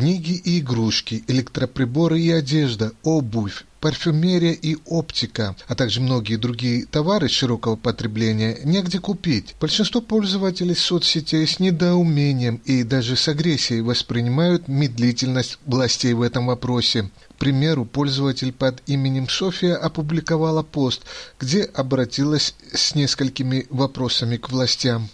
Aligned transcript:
Книги 0.00 0.32
и 0.32 0.60
игрушки, 0.60 1.22
электроприборы 1.26 2.18
и 2.18 2.30
одежда, 2.30 2.92
обувь, 3.02 3.66
парфюмерия 3.80 4.52
и 4.52 4.78
оптика, 4.86 5.54
а 5.68 5.74
также 5.74 6.00
многие 6.00 6.36
другие 6.36 6.86
товары 6.86 7.28
широкого 7.28 7.76
потребления 7.76 8.60
негде 8.64 8.98
купить. 8.98 9.54
Большинство 9.60 10.00
пользователей 10.00 10.74
соцсетей 10.74 11.46
с 11.46 11.60
недоумением 11.60 12.62
и 12.64 12.82
даже 12.82 13.14
с 13.14 13.28
агрессией 13.28 13.82
воспринимают 13.82 14.68
медлительность 14.68 15.58
властей 15.66 16.14
в 16.14 16.22
этом 16.22 16.46
вопросе. 16.46 17.10
К 17.32 17.34
примеру, 17.34 17.84
пользователь 17.84 18.54
под 18.54 18.82
именем 18.86 19.28
София 19.28 19.76
опубликовала 19.76 20.62
пост, 20.62 21.02
где 21.38 21.64
обратилась 21.64 22.54
с 22.72 22.94
несколькими 22.94 23.66
вопросами 23.68 24.38
к 24.38 24.48
властям. 24.48 25.10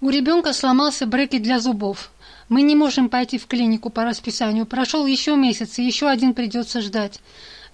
У 0.00 0.08
ребенка 0.08 0.54
сломался 0.54 1.04
брекет 1.04 1.42
для 1.42 1.60
зубов. 1.60 2.10
Мы 2.50 2.62
не 2.62 2.74
можем 2.74 3.08
пойти 3.08 3.38
в 3.38 3.46
клинику 3.46 3.90
по 3.90 4.04
расписанию. 4.04 4.66
Прошел 4.66 5.06
еще 5.06 5.36
месяц, 5.36 5.78
и 5.78 5.84
еще 5.84 6.08
один 6.08 6.34
придется 6.34 6.80
ждать. 6.80 7.20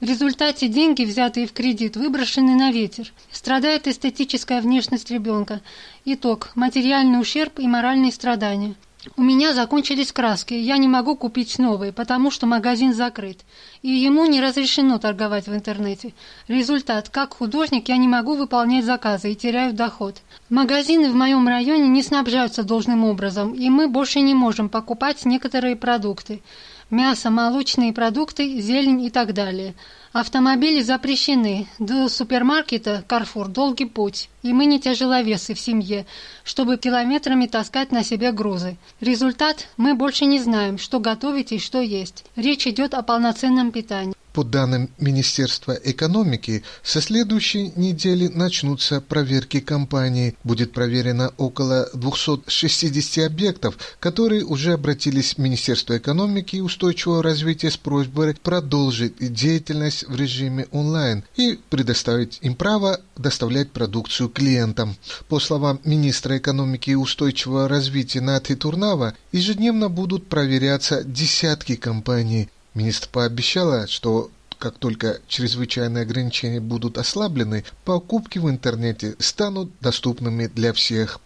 В 0.00 0.04
результате 0.04 0.68
деньги, 0.68 1.02
взятые 1.02 1.46
в 1.46 1.54
кредит, 1.54 1.96
выброшены 1.96 2.54
на 2.54 2.70
ветер. 2.70 3.10
Страдает 3.32 3.88
эстетическая 3.88 4.60
внешность 4.60 5.10
ребенка. 5.10 5.62
Итог– 6.04 6.50
материальный 6.54 7.18
ущерб 7.18 7.58
и 7.58 7.66
моральные 7.66 8.12
страдания. 8.12 8.74
У 9.14 9.22
меня 9.22 9.54
закончились 9.54 10.12
краски, 10.12 10.54
я 10.54 10.78
не 10.78 10.88
могу 10.88 11.16
купить 11.16 11.58
новые, 11.58 11.92
потому 11.92 12.30
что 12.30 12.46
магазин 12.46 12.92
закрыт, 12.92 13.40
и 13.82 13.90
ему 13.90 14.26
не 14.26 14.40
разрешено 14.40 14.98
торговать 14.98 15.46
в 15.46 15.54
интернете. 15.54 16.12
Результат, 16.48 17.08
как 17.08 17.34
художник 17.34 17.88
я 17.88 17.98
не 17.98 18.08
могу 18.08 18.34
выполнять 18.34 18.84
заказы 18.84 19.32
и 19.32 19.36
теряю 19.36 19.72
доход. 19.72 20.22
Магазины 20.48 21.10
в 21.10 21.14
моем 21.14 21.46
районе 21.46 21.88
не 21.88 22.02
снабжаются 22.02 22.64
должным 22.64 23.04
образом, 23.04 23.54
и 23.54 23.70
мы 23.70 23.88
больше 23.88 24.20
не 24.20 24.34
можем 24.34 24.68
покупать 24.68 25.24
некоторые 25.24 25.76
продукты. 25.76 26.42
Мясо, 26.90 27.30
молочные 27.30 27.92
продукты, 27.92 28.60
зелень 28.60 29.02
и 29.02 29.10
так 29.10 29.32
далее– 29.34 29.74
Автомобили 30.18 30.80
запрещены. 30.80 31.68
До 31.78 32.08
супермаркета 32.08 33.04
«Карфур» 33.06 33.48
долгий 33.48 33.84
путь, 33.84 34.30
и 34.42 34.54
мы 34.54 34.64
не 34.64 34.80
тяжеловесы 34.80 35.52
в 35.52 35.60
семье, 35.60 36.06
чтобы 36.42 36.78
километрами 36.78 37.44
таскать 37.44 37.92
на 37.92 38.02
себе 38.02 38.32
грузы. 38.32 38.78
Результат– 39.02 39.68
мы 39.76 39.94
больше 39.94 40.24
не 40.24 40.38
знаем, 40.38 40.78
что 40.78 41.00
готовить 41.00 41.52
и 41.52 41.58
что 41.58 41.82
есть. 41.82 42.24
Речь 42.34 42.66
идет 42.66 42.94
о 42.94 43.02
полноценном 43.02 43.72
питании. 43.72 44.14
По 44.36 44.44
данным 44.44 44.90
Министерства 44.98 45.72
экономики, 45.82 46.62
со 46.82 47.00
следующей 47.00 47.72
недели 47.74 48.28
начнутся 48.28 49.00
проверки 49.00 49.60
компании. 49.60 50.36
Будет 50.44 50.72
проверено 50.72 51.32
около 51.38 51.88
260 51.94 53.24
объектов, 53.24 53.78
которые 53.98 54.44
уже 54.44 54.74
обратились 54.74 55.32
в 55.32 55.38
Министерство 55.38 55.96
экономики 55.96 56.56
и 56.56 56.60
устойчивого 56.60 57.22
развития 57.22 57.70
с 57.70 57.78
просьбой 57.78 58.34
продолжить 58.34 59.14
деятельность 59.32 60.06
в 60.06 60.14
режиме 60.14 60.66
онлайн 60.70 61.24
и 61.36 61.58
предоставить 61.70 62.38
им 62.42 62.56
право 62.56 63.00
доставлять 63.16 63.70
продукцию 63.70 64.28
клиентам. 64.28 64.96
По 65.30 65.40
словам 65.40 65.80
министра 65.82 66.36
экономики 66.36 66.90
и 66.90 66.94
устойчивого 66.94 67.68
развития 67.68 68.20
Нати 68.20 68.54
Турнава, 68.54 69.14
ежедневно 69.32 69.88
будут 69.88 70.26
проверяться 70.28 71.02
десятки 71.04 71.76
компаний. 71.76 72.50
Министр 72.76 73.08
пообещала, 73.10 73.86
что 73.86 74.30
как 74.58 74.78
только 74.78 75.18
чрезвычайные 75.28 76.02
ограничения 76.02 76.60
будут 76.60 76.98
ослаблены, 76.98 77.64
покупки 77.84 78.38
в 78.38 78.48
интернете 78.48 79.14
станут 79.18 79.70
доступными 79.80 80.46
для 80.46 80.72
всех. 80.72 81.20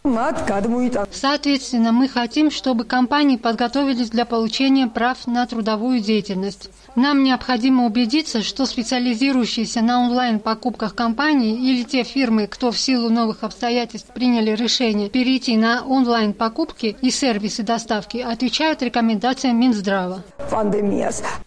Соответственно, 1.13 1.93
мы 1.93 2.09
хотим, 2.09 2.51
чтобы 2.51 2.85
компании 2.85 3.37
подготовились 3.37 4.11
для 4.11 4.25
получения 4.25 4.87
прав 4.87 5.27
на 5.27 5.47
трудовую 5.47 6.01
деятельность. 6.01 6.71
Нам 6.97 7.23
необходимо 7.23 7.87
убедиться, 7.87 8.43
что 8.43 8.67
специализирующиеся 8.67 9.81
на 9.81 10.01
онлайн-покупках 10.01 10.95
компании 10.95 11.55
или 11.55 11.85
те 11.85 12.03
фирмы, 12.03 12.47
кто 12.47 12.71
в 12.73 12.79
силу 12.79 13.09
новых 13.11 13.43
обстоятельств 13.43 14.13
приняли 14.13 14.51
решение 14.53 15.09
перейти 15.09 15.57
на 15.57 15.83
онлайн-покупки 15.85 16.97
и 17.01 17.11
сервисы 17.11 17.63
доставки, 17.63 18.19
отвечают 18.19 18.83
рекомендациям 18.83 19.59
Минздрава. 19.61 20.25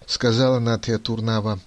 Сказала 0.06 0.60
Натя 0.60 0.98
Турнава. 0.98 1.60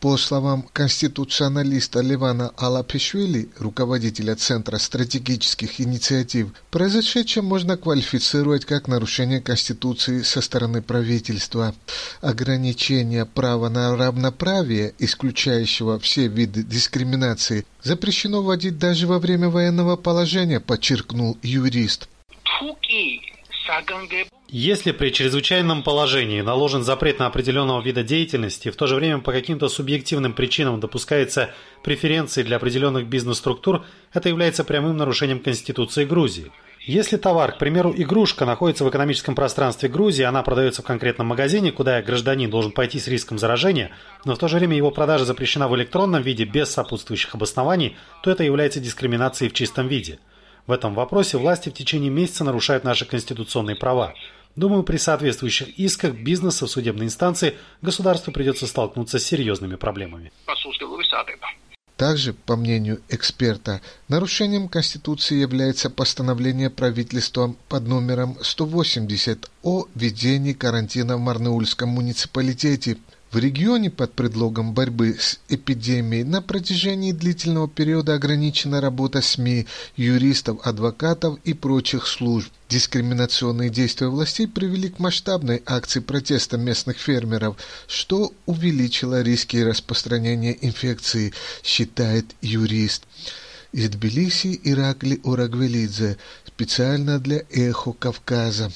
По 0.00 0.16
словам 0.16 0.62
конституционалиста 0.72 2.00
Ливана 2.00 2.52
Алапишвили, 2.56 3.48
руководителя 3.58 4.36
Центра 4.36 4.78
стратегических 4.78 5.80
инициатив, 5.80 6.48
произошедшее 6.70 7.42
можно 7.42 7.76
квалифицировать 7.76 8.64
как 8.64 8.88
нарушение 8.88 9.40
Конституции 9.40 10.22
со 10.22 10.40
стороны 10.40 10.80
правительства. 10.80 11.74
Ограничение 12.20 13.26
права 13.26 13.68
на 13.68 13.96
равноправие, 13.96 14.94
исключающего 14.98 15.98
все 15.98 16.28
виды 16.28 16.62
дискриминации, 16.62 17.66
запрещено 17.82 18.42
вводить 18.42 18.78
даже 18.78 19.06
во 19.06 19.18
время 19.18 19.48
военного 19.48 19.96
положения, 19.96 20.60
подчеркнул 20.60 21.36
юрист. 21.42 22.08
Если 24.48 24.92
при 24.92 25.10
чрезвычайном 25.10 25.82
положении 25.82 26.40
наложен 26.40 26.82
запрет 26.82 27.18
на 27.18 27.26
определенного 27.26 27.82
вида 27.82 28.02
деятельности, 28.02 28.70
в 28.70 28.76
то 28.76 28.86
же 28.86 28.94
время 28.94 29.18
по 29.18 29.30
каким-то 29.30 29.68
субъективным 29.68 30.32
причинам 30.32 30.80
допускается 30.80 31.50
преференции 31.84 32.42
для 32.42 32.56
определенных 32.56 33.06
бизнес-структур, 33.06 33.84
это 34.12 34.30
является 34.30 34.64
прямым 34.64 34.96
нарушением 34.96 35.40
Конституции 35.40 36.06
Грузии. 36.06 36.50
Если 36.80 37.18
товар, 37.18 37.52
к 37.52 37.58
примеру, 37.58 37.92
игрушка, 37.94 38.46
находится 38.46 38.82
в 38.82 38.88
экономическом 38.88 39.34
пространстве 39.34 39.90
Грузии, 39.90 40.22
она 40.22 40.42
продается 40.42 40.80
в 40.80 40.86
конкретном 40.86 41.26
магазине, 41.26 41.70
куда 41.70 42.00
гражданин 42.00 42.48
должен 42.48 42.72
пойти 42.72 42.98
с 42.98 43.08
риском 43.08 43.38
заражения, 43.38 43.90
но 44.24 44.34
в 44.34 44.38
то 44.38 44.48
же 44.48 44.56
время 44.56 44.74
его 44.74 44.90
продажа 44.90 45.26
запрещена 45.26 45.68
в 45.68 45.76
электронном 45.76 46.22
виде 46.22 46.44
без 46.44 46.70
сопутствующих 46.70 47.34
обоснований, 47.34 47.98
то 48.22 48.30
это 48.30 48.44
является 48.44 48.80
дискриминацией 48.80 49.50
в 49.50 49.52
чистом 49.52 49.88
виде. 49.88 50.18
В 50.68 50.72
этом 50.72 50.94
вопросе 50.94 51.38
власти 51.38 51.70
в 51.70 51.72
течение 51.72 52.10
месяца 52.10 52.44
нарушают 52.44 52.84
наши 52.84 53.06
конституционные 53.06 53.74
права. 53.74 54.12
Думаю, 54.54 54.82
при 54.82 54.98
соответствующих 54.98 55.78
исках 55.78 56.12
бизнеса 56.12 56.66
в 56.66 56.70
судебной 56.70 57.06
инстанции 57.06 57.56
государству 57.80 58.32
придется 58.32 58.66
столкнуться 58.66 59.18
с 59.18 59.24
серьезными 59.24 59.76
проблемами. 59.76 60.30
Также, 61.96 62.34
по 62.34 62.54
мнению 62.54 63.00
эксперта, 63.08 63.80
нарушением 64.08 64.68
Конституции 64.68 65.40
является 65.40 65.88
постановление 65.88 66.68
правительством 66.68 67.56
под 67.70 67.88
номером 67.88 68.36
180 68.42 69.50
о 69.62 69.86
введении 69.94 70.52
карантина 70.52 71.16
в 71.16 71.20
Марнеульском 71.20 71.88
муниципалитете– 71.88 72.98
в 73.30 73.38
регионе 73.38 73.90
под 73.90 74.14
предлогом 74.14 74.72
борьбы 74.72 75.16
с 75.18 75.38
эпидемией 75.48 76.24
на 76.24 76.40
протяжении 76.40 77.12
длительного 77.12 77.68
периода 77.68 78.14
ограничена 78.14 78.80
работа 78.80 79.20
СМИ, 79.20 79.66
юристов, 79.96 80.58
адвокатов 80.66 81.38
и 81.44 81.52
прочих 81.52 82.06
служб. 82.06 82.50
Дискриминационные 82.68 83.70
действия 83.70 84.08
властей 84.08 84.46
привели 84.46 84.88
к 84.88 84.98
масштабной 84.98 85.62
акции 85.66 86.00
протеста 86.00 86.56
местных 86.56 86.98
фермеров, 86.98 87.56
что 87.86 88.32
увеличило 88.46 89.22
риски 89.22 89.58
распространения 89.58 90.56
инфекции, 90.60 91.32
считает 91.62 92.26
юрист. 92.40 93.04
Из 93.72 93.90
Тбилиси 93.90 94.58
Иракли 94.64 95.20
Орагвелидзе 95.24 96.16
специально 96.46 97.18
для 97.18 97.42
«Эхо 97.50 97.92
Кавказа». 97.92 98.72